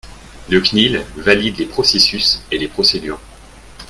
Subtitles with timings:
[0.49, 3.19] La CNIL valide les processus et les procédures.